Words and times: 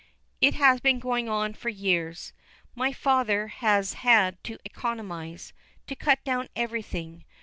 "It 0.41 0.55
has 0.55 0.79
been 0.81 0.97
going 0.97 1.29
on 1.29 1.53
for 1.53 1.69
years. 1.69 2.33
My 2.73 2.91
father 2.91 3.49
has 3.49 3.93
had 3.93 4.43
to 4.45 4.57
economize, 4.65 5.53
to 5.85 5.95
cut 5.95 6.23
down 6.23 6.47
everything. 6.55 7.23